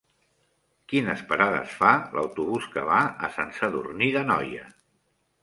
[0.93, 4.67] Quines parades fa l'autobús que va a Sant Sadurní d'Anoia?